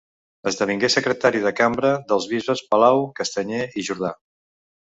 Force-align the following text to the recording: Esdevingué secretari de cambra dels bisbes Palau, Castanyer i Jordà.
Esdevingué 0.51 0.89
secretari 0.93 1.43
de 1.43 1.51
cambra 1.59 1.93
dels 2.13 2.25
bisbes 2.33 2.65
Palau, 2.73 3.07
Castanyer 3.21 3.61
i 3.83 3.89
Jordà. 3.93 4.13